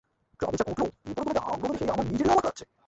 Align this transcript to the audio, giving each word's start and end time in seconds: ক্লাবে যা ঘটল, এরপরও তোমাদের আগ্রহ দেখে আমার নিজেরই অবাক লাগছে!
ক্লাবে 0.39 0.57
যা 0.59 0.65
ঘটল, 0.69 0.81
এরপরও 1.01 1.15
তোমাদের 1.19 1.43
আগ্রহ 1.45 1.69
দেখে 1.73 1.93
আমার 1.95 2.05
নিজেরই 2.11 2.31
অবাক 2.33 2.45
লাগছে! 2.47 2.63